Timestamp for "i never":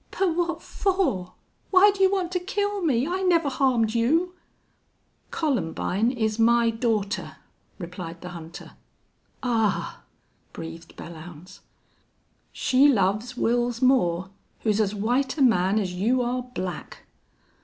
3.07-3.49